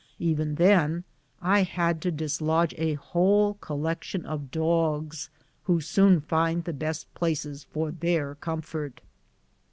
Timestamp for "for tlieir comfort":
7.65-9.01